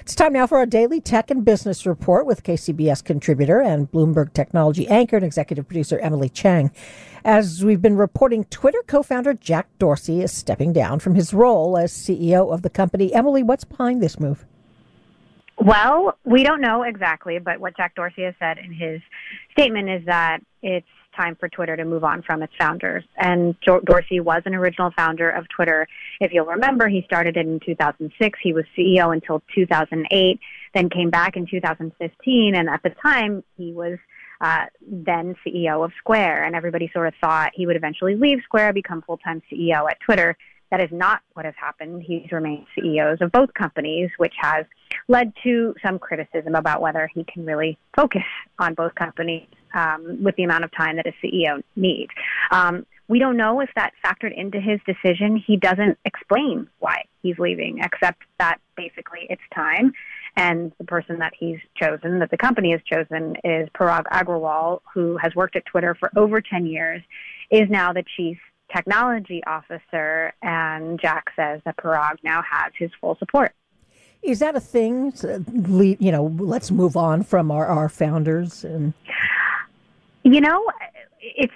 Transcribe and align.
It's 0.00 0.14
time 0.14 0.32
now 0.32 0.46
for 0.46 0.56
our 0.56 0.64
daily 0.64 0.98
tech 0.98 1.30
and 1.30 1.44
business 1.44 1.84
report 1.84 2.24
with 2.24 2.42
KCBS 2.42 3.04
contributor 3.04 3.60
and 3.60 3.90
Bloomberg 3.90 4.32
technology 4.32 4.88
anchor 4.88 5.16
and 5.16 5.24
executive 5.24 5.68
producer 5.68 5.98
Emily 5.98 6.30
Chang. 6.30 6.70
As 7.22 7.62
we've 7.62 7.82
been 7.82 7.98
reporting, 7.98 8.44
Twitter 8.44 8.82
co 8.86 9.02
founder 9.02 9.34
Jack 9.34 9.68
Dorsey 9.78 10.22
is 10.22 10.32
stepping 10.32 10.72
down 10.72 11.00
from 11.00 11.16
his 11.16 11.34
role 11.34 11.76
as 11.76 11.92
CEO 11.92 12.50
of 12.50 12.62
the 12.62 12.70
company. 12.70 13.12
Emily, 13.12 13.42
what's 13.42 13.64
behind 13.64 14.02
this 14.02 14.18
move? 14.18 14.46
Well, 15.58 16.16
we 16.24 16.44
don't 16.44 16.62
know 16.62 16.82
exactly, 16.82 17.38
but 17.38 17.60
what 17.60 17.76
Jack 17.76 17.94
Dorsey 17.94 18.22
has 18.22 18.34
said 18.38 18.56
in 18.56 18.72
his 18.72 19.02
statement 19.52 19.90
is 19.90 20.06
that 20.06 20.38
it's 20.62 20.86
time 21.20 21.36
for 21.36 21.48
Twitter 21.48 21.76
to 21.76 21.84
move 21.84 22.04
on 22.04 22.22
from 22.22 22.42
its 22.42 22.52
founders. 22.58 23.04
And 23.16 23.54
Dorsey 23.60 24.20
was 24.20 24.42
an 24.46 24.54
original 24.54 24.90
founder 24.96 25.28
of 25.30 25.46
Twitter. 25.48 25.86
If 26.20 26.32
you'll 26.32 26.46
remember, 26.46 26.88
he 26.88 27.02
started 27.02 27.36
it 27.36 27.46
in 27.46 27.60
2006. 27.64 28.38
He 28.42 28.52
was 28.52 28.64
CEO 28.76 29.12
until 29.12 29.42
2008, 29.54 30.40
then 30.74 30.88
came 30.88 31.10
back 31.10 31.36
in 31.36 31.46
2015. 31.46 32.54
And 32.54 32.68
at 32.68 32.82
the 32.82 32.90
time, 33.02 33.44
he 33.56 33.72
was 33.72 33.98
uh, 34.40 34.66
then 34.80 35.36
CEO 35.46 35.84
of 35.84 35.92
Square. 35.98 36.44
And 36.44 36.54
everybody 36.54 36.90
sort 36.92 37.08
of 37.08 37.14
thought 37.20 37.50
he 37.54 37.66
would 37.66 37.76
eventually 37.76 38.16
leave 38.16 38.38
Square, 38.44 38.72
become 38.72 39.02
full 39.02 39.18
time 39.18 39.42
CEO 39.52 39.90
at 39.90 39.98
Twitter. 40.00 40.36
That 40.70 40.80
is 40.80 40.88
not 40.92 41.20
what 41.32 41.44
has 41.44 41.54
happened. 41.58 42.04
He's 42.06 42.30
remained 42.30 42.64
CEOs 42.76 43.18
of 43.20 43.32
both 43.32 43.52
companies, 43.54 44.08
which 44.18 44.34
has 44.40 44.64
led 45.08 45.32
to 45.42 45.74
some 45.84 45.98
criticism 45.98 46.54
about 46.54 46.80
whether 46.80 47.10
he 47.12 47.24
can 47.24 47.44
really 47.44 47.76
focus 47.96 48.22
on 48.60 48.74
both 48.74 48.94
companies 48.94 49.48
um, 49.74 50.22
with 50.22 50.36
the 50.36 50.44
amount 50.44 50.64
of 50.64 50.70
time 50.72 50.96
that 50.96 51.06
a 51.06 51.12
CEO 51.22 51.62
needs. 51.76 52.10
Um, 52.50 52.86
we 53.10 53.18
don't 53.18 53.36
know 53.36 53.60
if 53.60 53.70
that 53.74 53.92
factored 54.04 54.32
into 54.36 54.60
his 54.60 54.78
decision. 54.86 55.36
He 55.36 55.56
doesn't 55.56 55.98
explain 56.04 56.68
why 56.78 57.06
he's 57.22 57.40
leaving, 57.40 57.80
except 57.82 58.22
that 58.38 58.60
basically 58.76 59.26
it's 59.28 59.42
time. 59.52 59.92
And 60.36 60.70
the 60.78 60.84
person 60.84 61.18
that 61.18 61.32
he's 61.36 61.58
chosen, 61.76 62.20
that 62.20 62.30
the 62.30 62.36
company 62.36 62.70
has 62.70 62.80
chosen, 62.86 63.34
is 63.42 63.68
Parag 63.70 64.04
Agrawal, 64.12 64.80
who 64.94 65.16
has 65.16 65.34
worked 65.34 65.56
at 65.56 65.66
Twitter 65.66 65.96
for 65.98 66.12
over 66.16 66.40
10 66.40 66.66
years, 66.66 67.02
is 67.50 67.68
now 67.68 67.92
the 67.92 68.04
chief 68.16 68.38
technology 68.72 69.42
officer. 69.44 70.32
And 70.40 71.00
Jack 71.00 71.32
says 71.34 71.60
that 71.64 71.76
Parag 71.78 72.18
now 72.22 72.42
has 72.48 72.70
his 72.78 72.92
full 73.00 73.16
support. 73.16 73.52
Is 74.22 74.38
that 74.38 74.54
a 74.54 74.60
thing? 74.60 75.12
You 75.98 76.12
know, 76.12 76.32
let's 76.38 76.70
move 76.70 76.96
on 76.96 77.24
from 77.24 77.50
our, 77.50 77.66
our 77.66 77.88
founders 77.88 78.64
and 78.64 78.92
you 80.22 80.40
know, 80.40 80.66
it's 81.20 81.52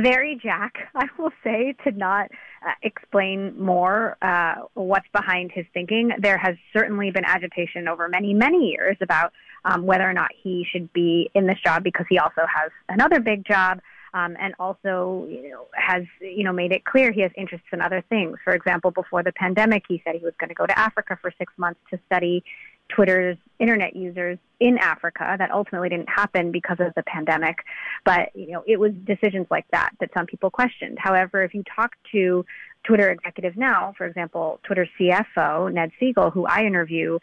very 0.00 0.38
Jack, 0.42 0.74
I 0.94 1.06
will 1.18 1.32
say, 1.42 1.74
to 1.84 1.92
not 1.92 2.30
uh, 2.66 2.72
explain 2.82 3.60
more 3.60 4.16
uh, 4.22 4.54
what's 4.74 5.08
behind 5.12 5.52
his 5.52 5.66
thinking. 5.72 6.10
There 6.18 6.38
has 6.38 6.56
certainly 6.72 7.10
been 7.10 7.24
agitation 7.24 7.88
over 7.88 8.08
many, 8.08 8.34
many 8.34 8.70
years 8.70 8.96
about 9.00 9.32
um, 9.64 9.86
whether 9.86 10.08
or 10.08 10.12
not 10.12 10.30
he 10.42 10.66
should 10.70 10.92
be 10.92 11.30
in 11.34 11.46
this 11.46 11.58
job 11.64 11.82
because 11.82 12.06
he 12.08 12.18
also 12.18 12.42
has 12.42 12.70
another 12.88 13.20
big 13.20 13.44
job. 13.44 13.80
Um, 14.12 14.36
and 14.38 14.54
also 14.60 15.26
you 15.28 15.50
know, 15.50 15.66
has 15.74 16.04
you 16.20 16.44
know 16.44 16.52
made 16.52 16.70
it 16.70 16.84
clear 16.84 17.10
he 17.10 17.20
has 17.22 17.32
interests 17.36 17.66
in 17.72 17.80
other 17.80 18.00
things. 18.08 18.36
For 18.44 18.54
example, 18.54 18.92
before 18.92 19.24
the 19.24 19.32
pandemic, 19.32 19.82
he 19.88 20.00
said 20.04 20.14
he 20.14 20.24
was 20.24 20.34
going 20.38 20.50
to 20.50 20.54
go 20.54 20.66
to 20.66 20.78
Africa 20.78 21.18
for 21.20 21.32
six 21.36 21.52
months 21.56 21.80
to 21.90 21.98
study 22.06 22.44
Twitter's 22.94 23.36
internet 23.58 23.96
users 23.96 24.38
in 24.60 24.78
Africa. 24.78 25.36
That 25.38 25.50
ultimately 25.50 25.88
didn't 25.88 26.08
happen 26.08 26.52
because 26.52 26.78
of 26.80 26.94
the 26.94 27.02
pandemic, 27.02 27.58
but 28.04 28.34
you 28.34 28.52
know 28.52 28.64
it 28.66 28.78
was 28.78 28.92
decisions 29.04 29.46
like 29.50 29.66
that 29.72 29.90
that 30.00 30.10
some 30.14 30.26
people 30.26 30.50
questioned. 30.50 30.98
However, 30.98 31.42
if 31.42 31.54
you 31.54 31.64
talk 31.64 31.92
to 32.12 32.44
Twitter 32.84 33.10
executives 33.10 33.56
now, 33.56 33.94
for 33.96 34.06
example, 34.06 34.60
Twitter 34.62 34.88
CFO 34.98 35.72
Ned 35.72 35.90
Segal, 36.00 36.32
who 36.32 36.46
I 36.46 36.60
interview 36.64 37.18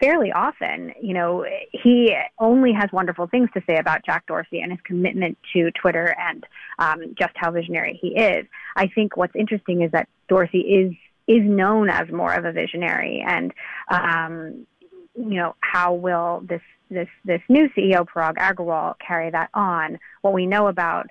fairly 0.00 0.32
often, 0.32 0.92
you 1.00 1.14
know, 1.14 1.44
he 1.70 2.14
only 2.38 2.72
has 2.72 2.90
wonderful 2.92 3.28
things 3.28 3.48
to 3.54 3.62
say 3.68 3.76
about 3.78 4.04
Jack 4.04 4.26
Dorsey 4.26 4.60
and 4.60 4.72
his 4.72 4.80
commitment 4.82 5.38
to 5.52 5.70
Twitter 5.72 6.14
and 6.18 6.44
um, 6.78 7.14
just 7.16 7.32
how 7.36 7.52
visionary 7.52 7.98
he 8.00 8.08
is. 8.08 8.46
I 8.76 8.88
think 8.88 9.16
what's 9.16 9.36
interesting 9.36 9.82
is 9.82 9.92
that 9.92 10.08
Dorsey 10.28 10.60
is 10.60 10.94
is 11.28 11.42
known 11.44 11.88
as 11.88 12.10
more 12.10 12.32
of 12.32 12.44
a 12.44 12.50
visionary 12.50 13.24
and 13.24 13.54
um, 13.88 14.66
you 15.14 15.36
know, 15.36 15.54
how 15.60 15.94
will 15.94 16.42
this 16.44 16.62
this 16.90 17.08
this 17.24 17.40
new 17.48 17.68
CEO 17.70 18.06
Parag 18.06 18.36
Agrawal 18.36 18.94
carry 18.98 19.30
that 19.30 19.50
on? 19.54 19.98
What 20.22 20.32
we 20.32 20.46
know 20.46 20.68
about 20.68 21.06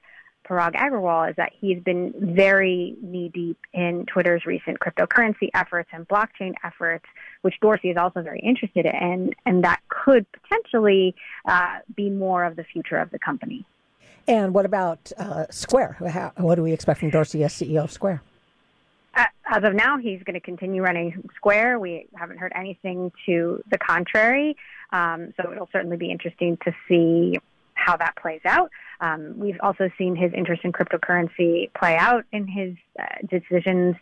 Parag 0.48 0.74
Agrawal 0.74 1.30
is 1.30 1.36
that 1.38 1.52
he's 1.60 1.82
been 1.82 2.14
very 2.36 2.96
knee 3.02 3.30
deep 3.34 3.58
in 3.74 4.06
Twitter's 4.06 4.46
recent 4.46 4.80
cryptocurrency 4.80 5.50
efforts 5.54 5.90
and 5.94 6.08
blockchain 6.08 6.54
efforts, 6.64 7.06
which 7.42 7.56
Dorsey 7.62 7.90
is 7.90 7.98
also 7.98 8.22
very 8.22 8.40
interested 8.40 8.86
in, 8.86 9.34
and 9.46 9.64
that 9.64 9.82
could 9.88 10.26
potentially 10.32 11.16
uh, 11.46 11.80
be 11.96 12.10
more 12.10 12.44
of 12.44 12.56
the 12.56 12.64
future 12.64 12.98
of 12.98 13.12
the 13.12 13.20
company. 13.20 13.66
And 14.28 14.54
what 14.54 14.66
about 14.66 15.12
uh, 15.18 15.46
Square? 15.50 15.98
How, 16.10 16.32
what 16.38 16.56
do 16.56 16.64
we 16.64 16.74
expect 16.74 17.00
from 17.00 17.10
Dorsey 17.10 17.44
as 17.44 17.54
CEO 17.54 17.84
of 17.84 17.92
Square? 17.92 18.22
As 19.14 19.64
of 19.64 19.74
now, 19.74 19.98
he's 19.98 20.22
going 20.24 20.36
to 20.36 20.40
continue 20.40 20.82
running 20.82 21.28
Square. 21.36 21.80
We 21.80 22.08
haven't 22.16 22.38
heard 22.38 22.54
anything 22.56 23.12
to 23.26 23.62
the 23.70 23.78
contrary. 23.78 24.56
Um, 24.92 25.34
so 25.38 25.52
it'll 25.52 25.70
certainly 25.72 25.98
be 25.98 26.12
interesting 26.12 26.58
to 26.64 26.72
see 26.88 27.38
how 27.74 27.98
that 27.98 28.16
plays 28.16 28.42
out. 28.46 28.70
Um, 29.00 29.34
we've 29.38 29.58
also 29.62 29.90
seen 29.98 30.16
his 30.16 30.32
interest 30.34 30.64
in 30.64 30.72
cryptocurrency 30.72 31.74
play 31.74 31.98
out 31.98 32.26
in 32.32 32.48
his 32.48 32.76
uh, 33.00 33.06
decisions 33.28 33.96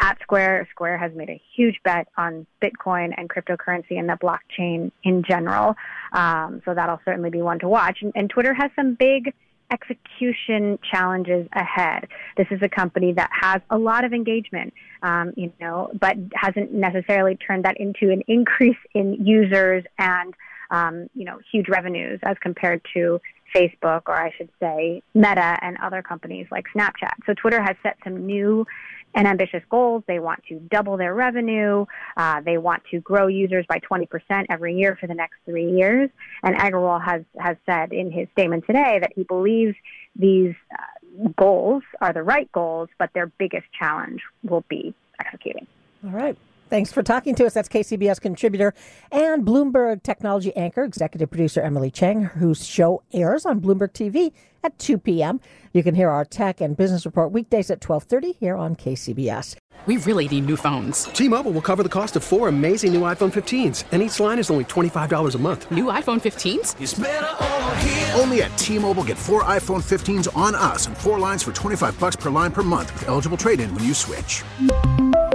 at 0.00 0.18
Square. 0.20 0.68
Square 0.72 0.98
has 0.98 1.12
made 1.14 1.30
a 1.30 1.40
huge 1.54 1.76
bet 1.84 2.08
on 2.16 2.46
Bitcoin 2.60 3.14
and 3.16 3.30
cryptocurrency 3.30 3.98
and 3.98 4.08
the 4.08 4.18
blockchain 4.20 4.90
in 5.04 5.22
general. 5.22 5.76
Um, 6.12 6.60
so 6.64 6.74
that'll 6.74 7.00
certainly 7.04 7.30
be 7.30 7.42
one 7.42 7.60
to 7.60 7.68
watch. 7.68 7.98
And, 8.02 8.12
and 8.16 8.28
Twitter 8.28 8.52
has 8.52 8.70
some 8.74 8.94
big 8.94 9.32
execution 9.70 10.78
challenges 10.90 11.46
ahead. 11.52 12.08
This 12.36 12.46
is 12.50 12.60
a 12.62 12.68
company 12.68 13.12
that 13.14 13.30
has 13.32 13.62
a 13.70 13.78
lot 13.78 14.04
of 14.04 14.12
engagement, 14.12 14.74
um, 15.02 15.32
you 15.36 15.52
know, 15.60 15.90
but 15.98 16.16
hasn't 16.34 16.72
necessarily 16.72 17.36
turned 17.36 17.64
that 17.64 17.76
into 17.78 18.10
an 18.10 18.22
increase 18.26 18.76
in 18.94 19.24
users 19.24 19.84
and, 19.98 20.34
um, 20.70 21.08
you 21.14 21.24
know, 21.24 21.38
huge 21.50 21.68
revenues 21.68 22.20
as 22.22 22.36
compared 22.40 22.80
to 22.94 23.20
Facebook, 23.54 24.02
or 24.06 24.14
I 24.14 24.32
should 24.36 24.50
say 24.60 25.02
Meta 25.14 25.58
and 25.62 25.76
other 25.82 26.02
companies 26.02 26.46
like 26.50 26.66
Snapchat. 26.74 27.12
So 27.26 27.34
Twitter 27.34 27.62
has 27.62 27.76
set 27.82 27.96
some 28.04 28.26
new 28.26 28.66
and 29.14 29.26
ambitious 29.26 29.62
goals. 29.70 30.04
They 30.06 30.18
want 30.18 30.44
to 30.48 30.60
double 30.70 30.96
their 30.96 31.14
revenue. 31.14 31.84
Uh, 32.16 32.40
they 32.42 32.58
want 32.58 32.82
to 32.90 33.00
grow 33.00 33.26
users 33.26 33.66
by 33.68 33.80
20% 33.80 34.08
every 34.48 34.76
year 34.76 34.96
for 35.00 35.06
the 35.06 35.14
next 35.14 35.36
three 35.44 35.70
years. 35.70 36.10
And 36.42 36.56
Agrawal 36.56 37.04
has, 37.04 37.22
has 37.38 37.56
said 37.66 37.92
in 37.92 38.10
his 38.10 38.28
statement 38.32 38.64
today 38.66 38.98
that 39.00 39.12
he 39.14 39.24
believes 39.24 39.74
these 40.14 40.54
uh, 40.72 41.28
goals 41.36 41.82
are 42.00 42.12
the 42.12 42.22
right 42.22 42.50
goals, 42.52 42.88
but 42.98 43.10
their 43.14 43.26
biggest 43.26 43.66
challenge 43.76 44.22
will 44.42 44.64
be 44.68 44.94
executing. 45.18 45.66
All 46.04 46.10
right. 46.10 46.36
Thanks 46.70 46.92
for 46.92 47.02
talking 47.02 47.34
to 47.34 47.46
us. 47.46 47.54
That's 47.54 47.68
KCBS 47.68 48.20
contributor 48.20 48.72
and 49.10 49.44
Bloomberg 49.44 50.04
technology 50.04 50.56
anchor, 50.56 50.84
executive 50.84 51.28
producer 51.28 51.60
Emily 51.60 51.90
Chang, 51.90 52.22
whose 52.22 52.64
show 52.64 53.02
airs 53.12 53.44
on 53.44 53.60
Bloomberg 53.60 53.92
TV 53.92 54.32
at 54.62 54.78
2 54.78 54.98
p.m. 54.98 55.40
You 55.72 55.82
can 55.82 55.96
hear 55.96 56.10
our 56.10 56.24
tech 56.24 56.60
and 56.60 56.76
business 56.76 57.04
report 57.04 57.32
weekdays 57.32 57.72
at 57.72 57.80
12:30 57.80 58.36
here 58.38 58.54
on 58.56 58.76
KCBS. 58.76 59.56
We 59.86 59.96
really 59.96 60.28
need 60.28 60.46
new 60.46 60.56
phones. 60.56 61.04
T-Mobile 61.04 61.52
will 61.52 61.62
cover 61.62 61.82
the 61.82 61.88
cost 61.88 62.14
of 62.14 62.22
four 62.22 62.48
amazing 62.48 62.92
new 62.92 63.00
iPhone 63.00 63.32
15s, 63.32 63.84
and 63.90 64.02
each 64.02 64.20
line 64.20 64.38
is 64.38 64.50
only 64.50 64.64
$25 64.64 65.34
a 65.34 65.38
month. 65.38 65.70
New 65.70 65.86
iPhone 65.86 66.20
15s? 66.20 68.18
Only 68.20 68.42
at 68.42 68.56
T-Mobile 68.58 69.04
get 69.04 69.16
four 69.16 69.42
iPhone 69.44 69.82
15s 69.82 70.28
on 70.36 70.54
us 70.54 70.86
and 70.86 70.96
four 70.96 71.18
lines 71.18 71.42
for 71.42 71.52
25 71.52 71.98
bucks 71.98 72.14
per 72.14 72.28
line 72.28 72.52
per 72.52 72.62
month 72.62 72.92
with 72.92 73.08
eligible 73.08 73.38
trade-in 73.38 73.74
when 73.74 73.84
you 73.84 73.94
switch. 73.94 74.44